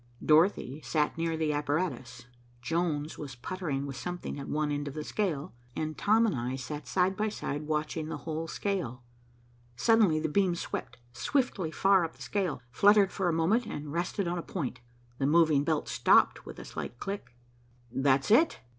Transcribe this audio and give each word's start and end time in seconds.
Dorothy 0.25 0.81
sat 0.81 1.15
near 1.15 1.37
the 1.37 1.53
apparatus. 1.53 2.25
Jones 2.59 3.19
was 3.19 3.35
puttering 3.35 3.85
with 3.85 3.95
something 3.95 4.39
at 4.39 4.47
one 4.49 4.71
end 4.71 4.87
of 4.87 4.95
the 4.95 5.03
scale, 5.03 5.53
and 5.75 5.95
Tom 5.95 6.25
and 6.25 6.35
I 6.35 6.55
sat 6.55 6.87
side 6.87 7.15
by 7.15 7.29
side, 7.29 7.67
watching 7.67 8.09
the 8.09 8.17
whole 8.17 8.47
scale. 8.47 9.03
Suddenly 9.75 10.19
the 10.19 10.27
beam 10.27 10.55
swept 10.55 10.97
swiftly 11.13 11.69
far 11.69 12.03
up 12.03 12.15
the 12.15 12.21
scale, 12.23 12.63
fluttered 12.71 13.11
for 13.11 13.29
a 13.29 13.33
moment 13.33 13.67
and 13.67 13.93
rested 13.93 14.27
on 14.27 14.39
a 14.39 14.41
point. 14.41 14.79
The 15.19 15.27
moving 15.27 15.63
belt 15.63 15.87
stopped 15.87 16.47
with 16.47 16.57
a 16.57 16.65
slight 16.65 16.97
click. 16.97 17.35
"That's 17.91 18.31
it. 18.31 18.59